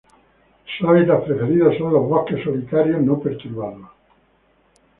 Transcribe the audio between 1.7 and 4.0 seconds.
son los bosques solitarios no perturbados.